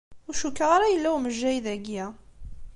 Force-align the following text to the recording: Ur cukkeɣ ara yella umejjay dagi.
Ur 0.27 0.35
cukkeɣ 0.41 0.69
ara 0.75 0.93
yella 0.93 1.09
umejjay 1.17 1.57
dagi. 1.65 2.03